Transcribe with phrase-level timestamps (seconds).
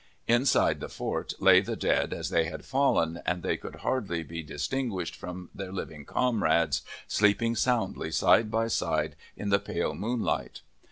[0.27, 4.41] Inside the fort lay the dead as they had fallen, and they could hardly be
[4.41, 10.61] distinguished from their living comrades, sleeping soundly side by side in the pale moonlight.